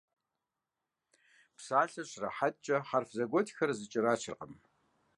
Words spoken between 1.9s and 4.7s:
щрахьэкӀкӀэ хьэрф зэгуэтхэр зэкӀэрачыркъым.